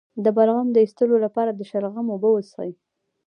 د 0.23 0.25
بلغم 0.35 0.67
د 0.71 0.77
ایستلو 0.83 1.15
لپاره 1.25 1.51
د 1.53 1.61
شلغم 1.69 2.07
اوبه 2.13 2.29
وڅښئ 2.31 2.71